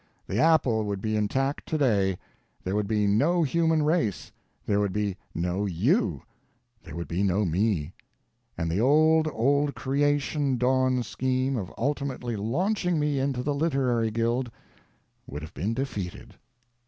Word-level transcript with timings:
The 0.25 0.39
apple 0.39 0.83
would 0.85 0.99
be 0.99 1.15
intact 1.15 1.67
today; 1.67 2.17
there 2.63 2.73
would 2.75 2.87
be 2.87 3.05
no 3.05 3.43
human 3.43 3.83
race; 3.83 4.31
there 4.65 4.79
would 4.79 4.93
be 4.93 5.15
no 5.35 5.67
YOU; 5.67 6.23
there 6.81 6.95
would 6.95 7.07
be 7.07 7.21
no 7.21 7.45
me. 7.45 7.93
And 8.57 8.71
the 8.71 8.81
old, 8.81 9.27
old 9.27 9.75
creation 9.75 10.57
dawn 10.57 11.03
scheme 11.03 11.55
of 11.55 11.71
ultimately 11.77 12.35
launching 12.35 12.99
me 12.99 13.19
into 13.19 13.43
the 13.43 13.53
literary 13.53 14.09
guild 14.09 14.49
would 15.27 15.43
have 15.43 15.53
been 15.53 15.75
defeated. 15.75 16.33